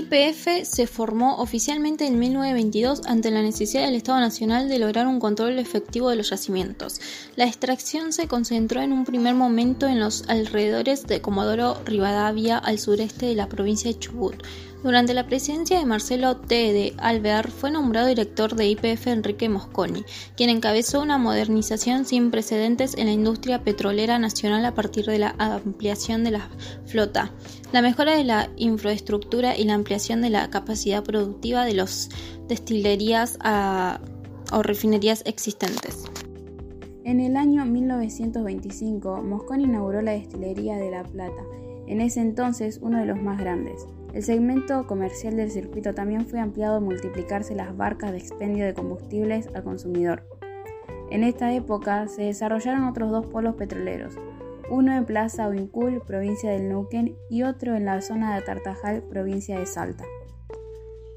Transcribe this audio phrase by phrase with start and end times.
[0.00, 5.20] YPF se formó oficialmente en 1922 ante la necesidad del Estado Nacional de lograr un
[5.20, 7.00] control efectivo de los yacimientos.
[7.36, 12.78] La extracción se concentró en un primer momento en los alrededores de Comodoro Rivadavia, al
[12.78, 14.42] sureste de la provincia de Chubut.
[14.82, 16.54] Durante la presidencia de Marcelo T.
[16.72, 20.04] de Alvear fue nombrado director de YPF Enrique Mosconi,
[20.38, 25.34] quien encabezó una modernización sin precedentes en la industria petrolera nacional a partir de la
[25.38, 26.48] ampliación de la
[26.86, 27.30] flota,
[27.72, 32.08] la mejora de la infraestructura y la ampliación de la capacidad productiva de las
[32.48, 33.38] destilerías
[34.50, 36.04] o refinerías existentes.
[37.04, 41.42] En el año 1925, Mosconi inauguró la destilería de La Plata,
[41.86, 43.86] en ese entonces uno de los más grandes.
[44.12, 48.74] El segmento comercial del circuito también fue ampliado al multiplicarse las barcas de expendio de
[48.74, 50.24] combustibles al consumidor.
[51.10, 54.14] En esta época se desarrollaron otros dos polos petroleros,
[54.68, 59.58] uno en Plaza Huincul, provincia del Neuquén, y otro en la zona de Tartajal, provincia
[59.58, 60.04] de Salta.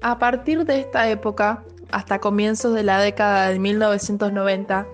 [0.00, 4.86] A partir de esta época, hasta comienzos de la década de 1990,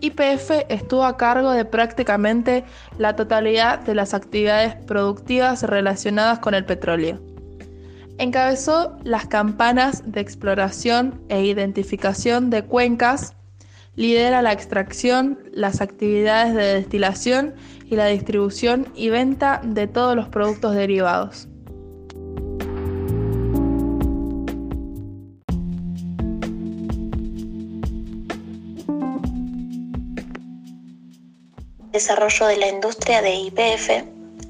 [0.00, 2.64] YPF estuvo a cargo de prácticamente
[2.98, 7.20] la totalidad de las actividades productivas relacionadas con el petróleo.
[8.18, 13.34] Encabezó las campanas de exploración e identificación de cuencas,
[13.94, 17.54] lidera la extracción, las actividades de destilación
[17.86, 21.48] y la distribución y venta de todos los productos derivados.
[31.98, 33.90] Desarrollo de la industria de IPF.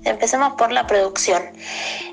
[0.04, 1.42] Empecemos por la producción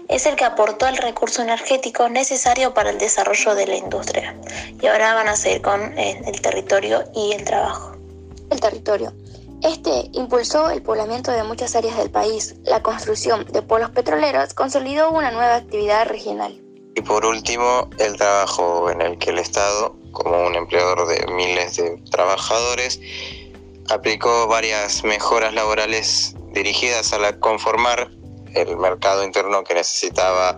[0.08, 4.36] es el que aportó el recurso energético necesario para el desarrollo de la industria.
[4.81, 7.95] Y ahora van a seguir con eh, el territorio y el trabajo.
[8.52, 9.13] El territorio.
[9.63, 12.56] Este impulsó el poblamiento de muchas áreas del país.
[12.66, 16.61] La construcción de polos petroleros consolidó una nueva actividad regional.
[16.95, 21.78] Y por último, el trabajo en el que el Estado, como un empleador de miles
[21.78, 23.01] de trabajadores,
[23.90, 28.09] aplicó varias mejoras laborales dirigidas a la conformar
[28.53, 30.57] el mercado interno que necesitaba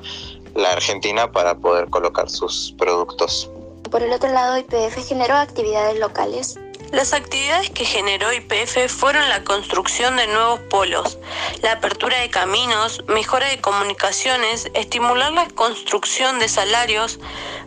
[0.55, 3.49] la Argentina para poder colocar sus productos.
[3.91, 6.59] Por el otro lado, IPF generó actividades locales.
[6.91, 11.17] Las actividades que generó IPF fueron la construcción de nuevos polos,
[11.61, 17.19] la apertura de caminos, mejora de comunicaciones, estimular la construcción de salarios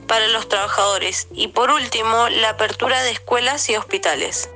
[0.06, 4.48] para los trabajadores y por último la apertura de escuelas y hospitales.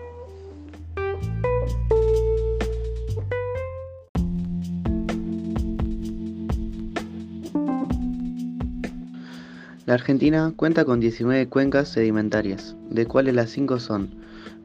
[9.87, 14.15] La Argentina cuenta con 19 cuencas sedimentarias, de cuales las 5 son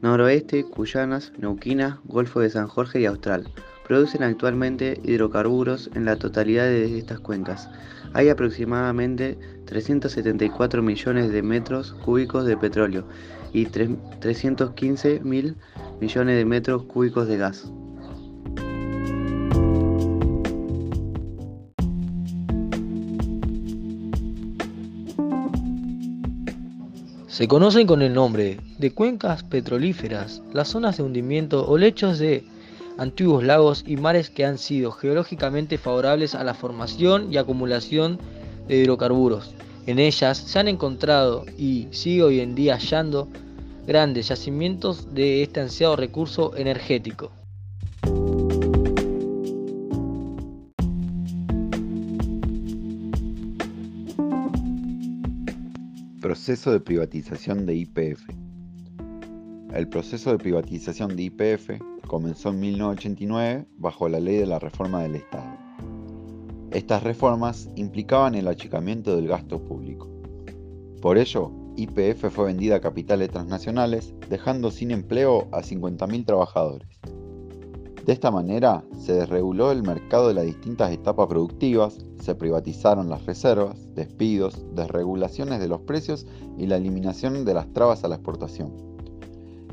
[0.00, 3.46] Noroeste, Cuyanas, Neuquina, Golfo de San Jorge y Austral.
[3.86, 7.68] Producen actualmente hidrocarburos en la totalidad de estas cuencas.
[8.14, 9.36] Hay aproximadamente
[9.66, 13.04] 374 millones de metros cúbicos de petróleo
[13.52, 15.54] y 315 mil
[16.00, 17.70] millones de metros cúbicos de gas.
[27.40, 32.44] Se conocen con el nombre de cuencas petrolíferas las zonas de hundimiento o lechos de
[32.98, 38.18] antiguos lagos y mares que han sido geológicamente favorables a la formación y acumulación
[38.68, 39.54] de hidrocarburos.
[39.86, 43.26] En ellas se han encontrado y sigue hoy en día hallando
[43.86, 47.39] grandes yacimientos de este ansiado recurso energético.
[56.40, 58.22] Proceso de privatización de IPF.
[59.74, 61.72] El proceso de privatización de IPF
[62.06, 65.58] comenzó en 1989 bajo la ley de la reforma del Estado.
[66.70, 70.08] Estas reformas implicaban el achicamiento del gasto público.
[71.02, 76.88] Por ello, IPF fue vendida a capitales transnacionales, dejando sin empleo a 50.000 trabajadores.
[78.06, 83.26] De esta manera, se desreguló el mercado de las distintas etapas productivas, se privatizaron las
[83.26, 86.26] reservas, despidos, desregulaciones de los precios
[86.56, 88.72] y la eliminación de las trabas a la exportación.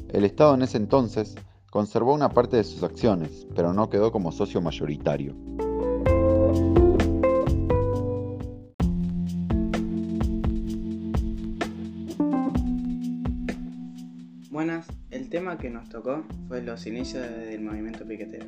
[0.10, 1.36] El Estado en ese entonces
[1.72, 5.36] conservó una parte de sus acciones, pero no quedó como socio mayoritario.
[14.58, 18.48] Buenas, el tema que nos tocó fue los inicios del movimiento piquetero.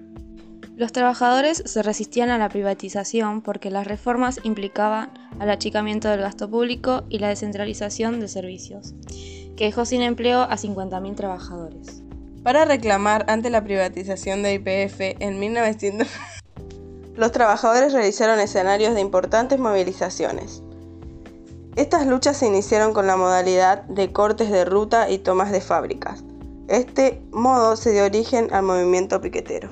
[0.75, 6.49] Los trabajadores se resistían a la privatización porque las reformas implicaban al achicamiento del gasto
[6.49, 8.95] público y la descentralización de servicios,
[9.55, 12.01] que dejó sin empleo a 50.000 trabajadores.
[12.41, 16.07] Para reclamar ante la privatización de IPF en 1900,
[17.17, 20.63] los trabajadores realizaron escenarios de importantes movilizaciones.
[21.75, 26.23] Estas luchas se iniciaron con la modalidad de cortes de ruta y tomas de fábricas.
[26.67, 29.69] Este modo se dio origen al movimiento piquetero.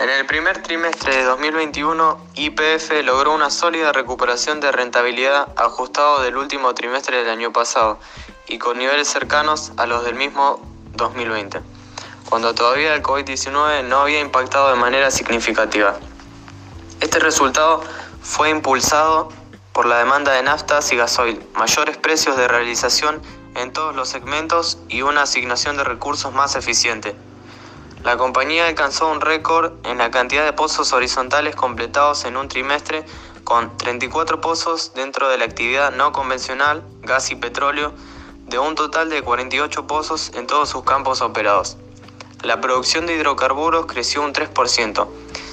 [0.00, 6.36] En el primer trimestre de 2021, IPF logró una sólida recuperación de rentabilidad ajustado del
[6.36, 7.98] último trimestre del año pasado
[8.48, 10.60] y con niveles cercanos a los del mismo
[10.94, 11.60] 2020,
[12.28, 15.96] cuando todavía el COVID-19 no había impactado de manera significativa.
[17.00, 17.82] Este resultado
[18.22, 19.30] fue impulsado
[19.72, 23.22] por la demanda de naftas y gasoil, mayores precios de realización
[23.54, 27.14] en todos los segmentos y una asignación de recursos más eficiente.
[28.02, 33.04] La compañía alcanzó un récord en la cantidad de pozos horizontales completados en un trimestre
[33.44, 37.92] con 34 pozos dentro de la actividad no convencional, gas y petróleo,
[38.46, 41.76] de un total de 48 pozos en todos sus campos operados.
[42.44, 45.08] La producción de hidrocarburos creció un 3%.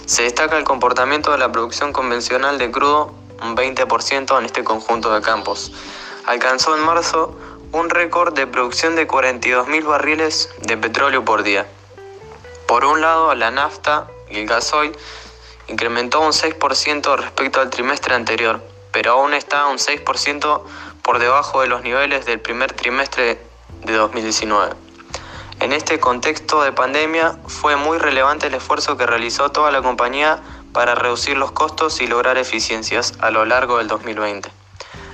[0.05, 3.11] Se destaca el comportamiento de la producción convencional de crudo,
[3.41, 5.71] un 20% en este conjunto de campos.
[6.27, 7.35] Alcanzó en marzo
[7.71, 11.65] un récord de producción de 42.000 barriles de petróleo por día.
[12.67, 14.95] Por un lado, la nafta y el gasoil
[15.67, 18.61] incrementó un 6% respecto al trimestre anterior,
[18.91, 20.61] pero aún está un 6%
[21.01, 23.39] por debajo de los niveles del primer trimestre
[23.83, 24.84] de 2019.
[25.59, 30.41] En este contexto de pandemia fue muy relevante el esfuerzo que realizó toda la compañía
[30.73, 34.51] para reducir los costos y lograr eficiencias a lo largo del 2020.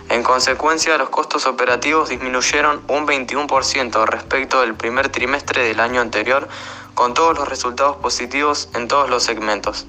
[0.09, 6.49] En consecuencia, los costos operativos disminuyeron un 21% respecto del primer trimestre del año anterior,
[6.95, 9.85] con todos los resultados positivos en todos los segmentos.